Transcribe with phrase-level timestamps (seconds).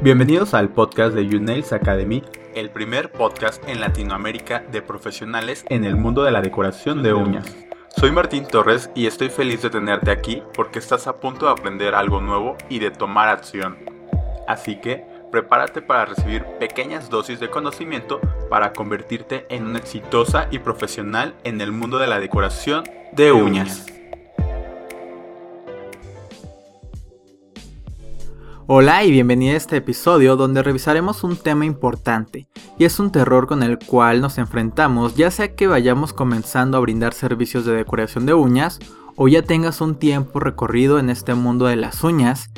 [0.00, 2.22] Bienvenidos al podcast de YouNails Academy,
[2.54, 7.56] el primer podcast en Latinoamérica de profesionales en el mundo de la decoración de uñas.
[7.96, 11.96] Soy Martín Torres y estoy feliz de tenerte aquí porque estás a punto de aprender
[11.96, 13.76] algo nuevo y de tomar acción.
[14.46, 20.60] Así que prepárate para recibir pequeñas dosis de conocimiento para convertirte en una exitosa y
[20.60, 23.97] profesional en el mundo de la decoración de uñas.
[28.70, 33.46] Hola y bienvenido a este episodio donde revisaremos un tema importante y es un terror
[33.46, 38.26] con el cual nos enfrentamos ya sea que vayamos comenzando a brindar servicios de decoración
[38.26, 38.78] de uñas
[39.16, 42.50] o ya tengas un tiempo recorrido en este mundo de las uñas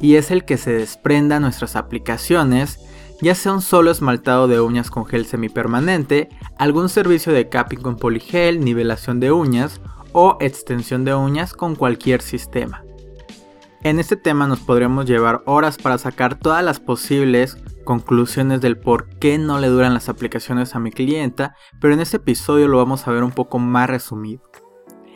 [0.00, 2.78] y es el que se desprenda nuestras aplicaciones
[3.20, 6.28] ya sea un solo esmaltado de uñas con gel semipermanente,
[6.58, 9.80] algún servicio de capping con poligel, nivelación de uñas
[10.12, 12.85] o extensión de uñas con cualquier sistema.
[13.86, 19.08] En este tema nos podremos llevar horas para sacar todas las posibles conclusiones del por
[19.20, 23.06] qué no le duran las aplicaciones a mi clienta, pero en este episodio lo vamos
[23.06, 24.42] a ver un poco más resumido.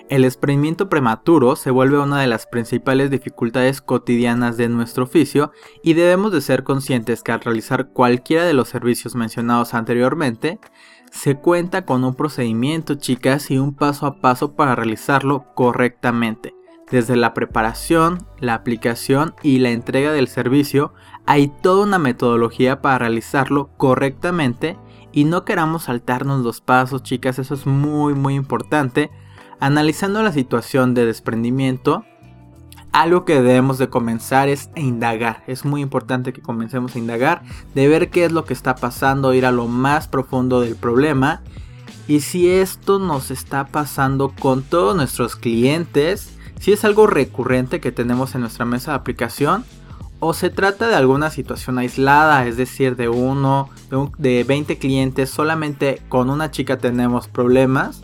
[0.08, 5.50] El desprendimiento prematuro se vuelve una de las principales dificultades cotidianas de nuestro oficio
[5.82, 10.60] y debemos de ser conscientes que al realizar cualquiera de los servicios mencionados anteriormente,
[11.10, 16.54] se cuenta con un procedimiento chicas y un paso a paso para realizarlo correctamente.
[16.90, 20.92] Desde la preparación, la aplicación y la entrega del servicio,
[21.24, 24.76] hay toda una metodología para realizarlo correctamente
[25.12, 29.10] y no queramos saltarnos los pasos, chicas, eso es muy muy importante.
[29.60, 32.04] Analizando la situación de desprendimiento,
[32.92, 35.44] algo que debemos de comenzar es a indagar.
[35.46, 37.42] Es muy importante que comencemos a indagar,
[37.74, 41.42] de ver qué es lo que está pasando, ir a lo más profundo del problema.
[42.08, 47.90] Y si esto nos está pasando con todos nuestros clientes, si es algo recurrente que
[47.90, 49.64] tenemos en nuestra mesa de aplicación
[50.20, 53.70] o se trata de alguna situación aislada, es decir, de uno,
[54.18, 58.02] de, 20 clientes, solamente con una chica tenemos problemas,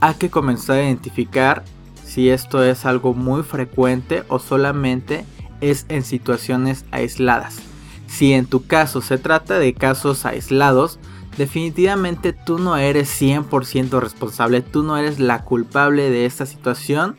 [0.00, 1.62] hay que comenzar a identificar
[2.04, 5.24] si esto es algo muy frecuente o solamente
[5.60, 7.60] es en situaciones aisladas.
[8.08, 10.98] Si en tu caso se trata de casos aislados,
[11.36, 17.16] definitivamente tú no eres 100% responsable, tú no eres la culpable de esta situación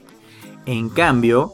[0.66, 1.54] en cambio,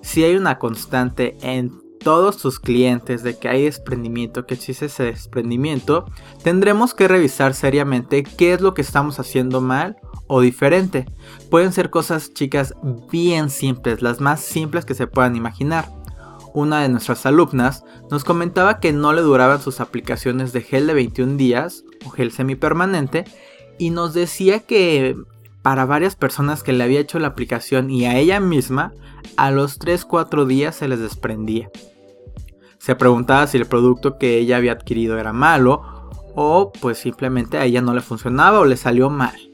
[0.00, 5.04] si hay una constante en todos tus clientes de que hay desprendimiento, que existe ese
[5.04, 6.06] desprendimiento,
[6.42, 11.06] tendremos que revisar seriamente qué es lo que estamos haciendo mal o diferente.
[11.50, 12.74] Pueden ser cosas chicas
[13.10, 15.97] bien simples, las más simples que se puedan imaginar.
[16.58, 20.94] Una de nuestras alumnas nos comentaba que no le duraban sus aplicaciones de gel de
[20.94, 23.26] 21 días o gel semipermanente
[23.78, 25.14] y nos decía que
[25.62, 28.92] para varias personas que le había hecho la aplicación y a ella misma,
[29.36, 31.70] a los 3-4 días se les desprendía.
[32.78, 37.66] Se preguntaba si el producto que ella había adquirido era malo o pues simplemente a
[37.66, 39.47] ella no le funcionaba o le salió mal.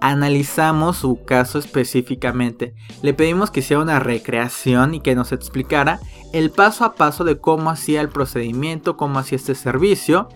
[0.00, 5.98] Analizamos su caso específicamente, le pedimos que hiciera una recreación y que nos explicara
[6.32, 10.28] el paso a paso de cómo hacía el procedimiento, cómo hacía este servicio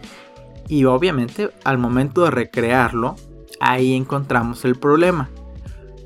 [0.68, 3.16] y obviamente al momento de recrearlo
[3.60, 5.30] ahí encontramos el problema.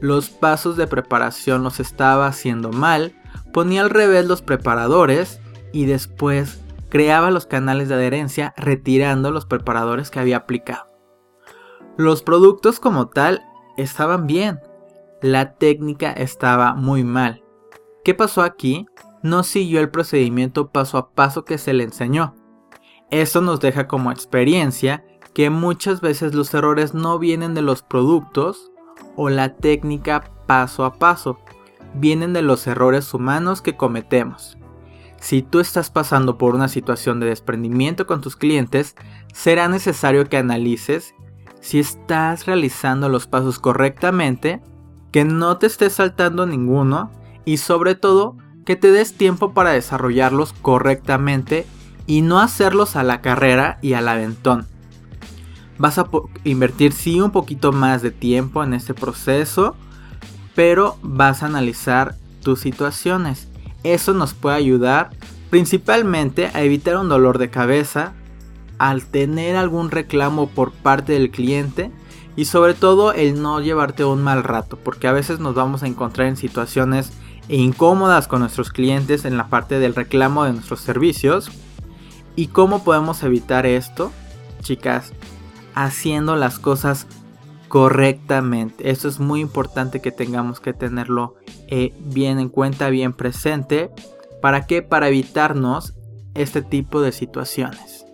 [0.01, 3.15] Los pasos de preparación los estaba haciendo mal,
[3.53, 5.41] ponía al revés los preparadores
[5.73, 10.96] y después creaba los canales de adherencia retirando los preparadores que había aplicado.
[11.97, 13.43] Los productos como tal
[13.79, 14.61] estaban bien,
[15.23, 17.43] la técnica estaba muy mal.
[18.05, 18.87] ¿Qué pasó aquí?
[19.23, 22.35] No siguió el procedimiento paso a paso que se le enseñó.
[23.11, 28.71] Eso nos deja como experiencia que muchas veces los errores no vienen de los productos
[29.17, 31.39] o la técnica paso a paso,
[31.95, 34.59] vienen de los errores humanos que cometemos.
[35.19, 38.95] Si tú estás pasando por una situación de desprendimiento con tus clientes,
[39.33, 41.16] será necesario que analices
[41.61, 44.61] si estás realizando los pasos correctamente,
[45.13, 47.11] que no te estés saltando ninguno
[47.45, 51.67] y sobre todo que te des tiempo para desarrollarlos correctamente
[52.07, 54.67] y no hacerlos a la carrera y al aventón
[55.79, 56.09] vas a
[56.45, 59.77] invertir sí un poquito más de tiempo en este proceso,
[60.55, 63.49] pero vas a analizar tus situaciones.
[63.83, 65.11] Eso nos puede ayudar
[65.51, 68.13] principalmente a evitar un dolor de cabeza
[68.79, 71.91] al tener algún reclamo por parte del cliente
[72.37, 75.87] y sobre todo el no llevarte un mal rato, porque a veces nos vamos a
[75.87, 77.13] encontrar en situaciones
[77.49, 81.51] incómodas con nuestros clientes en la parte del reclamo de nuestros servicios.
[82.35, 84.13] ¿Y cómo podemos evitar esto?
[84.61, 85.13] Chicas,
[85.75, 87.07] haciendo las cosas
[87.69, 88.91] correctamente.
[88.91, 91.37] Eso es muy importante que tengamos que tenerlo
[91.69, 93.91] eh, bien en cuenta, bien presente.
[94.43, 94.83] ¿Para qué?
[94.83, 95.95] Para evitarnos
[96.35, 98.06] este tipo de situaciones.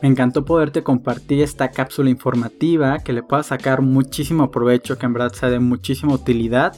[0.00, 5.12] Me encantó poderte compartir esta cápsula informativa que le pueda sacar muchísimo provecho, que en
[5.12, 6.76] verdad sea de muchísima utilidad.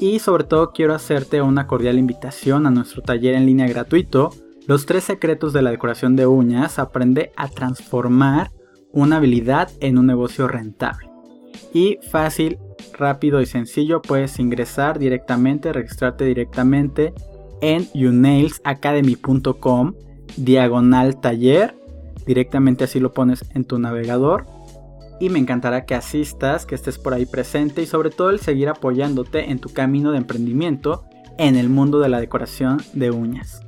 [0.00, 4.30] Y sobre todo quiero hacerte una cordial invitación a nuestro taller en línea gratuito,
[4.66, 8.50] Los tres secretos de la decoración de uñas, aprende a transformar
[8.90, 11.08] una habilidad en un negocio rentable.
[11.72, 12.58] Y fácil,
[12.92, 17.14] rápido y sencillo puedes ingresar directamente, registrarte directamente
[17.60, 19.94] en unailsacademy.com
[20.36, 21.76] diagonal taller
[22.26, 24.46] Directamente así lo pones en tu navegador.
[25.18, 28.68] Y me encantará que asistas, que estés por ahí presente y sobre todo el seguir
[28.68, 31.04] apoyándote en tu camino de emprendimiento
[31.38, 33.62] en el mundo de la decoración de uñas.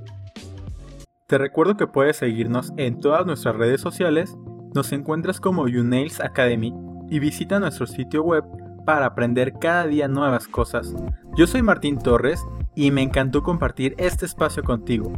[1.27, 4.35] Te recuerdo que puedes seguirnos en todas nuestras redes sociales,
[4.75, 6.75] nos encuentras como Unails Academy
[7.11, 8.45] y visita nuestro sitio web
[8.87, 10.95] para aprender cada día nuevas cosas.
[11.37, 12.43] Yo soy Martín Torres
[12.75, 15.13] y me encantó compartir este espacio contigo.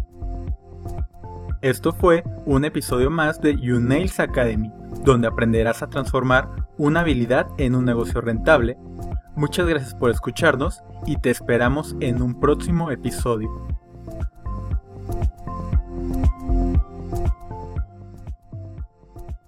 [1.62, 4.72] Esto fue un episodio más de Unails Academy,
[5.04, 6.48] donde aprenderás a transformar
[6.78, 8.78] una habilidad en un negocio rentable.
[9.36, 13.69] Muchas gracias por escucharnos y te esperamos en un próximo episodio.